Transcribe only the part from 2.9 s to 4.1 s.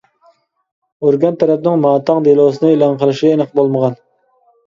قىلىشى ئېنىق بولمىغان.